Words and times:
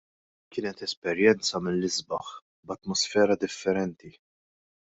Kienet 0.55 0.79
esperjenza 0.87 1.61
mill-isbaħ, 1.67 2.33
b'atmosfera 2.71 3.39
differenti. 3.47 4.15